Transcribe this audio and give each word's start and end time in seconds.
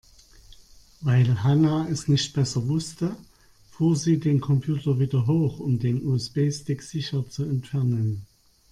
Weil 1.01 1.43
Hanna 1.43 1.87
es 1.87 2.07
nicht 2.07 2.33
besser 2.33 2.67
wusste, 2.67 3.15
fuhr 3.69 3.95
sie 3.95 4.19
den 4.19 4.41
Computer 4.41 4.97
wieder 4.97 5.27
hoch, 5.27 5.59
um 5.59 5.77
den 5.77 6.03
USB-Stick 6.03 6.81
sicher 6.81 7.29
zu 7.29 7.43
entfernen. 7.43 8.25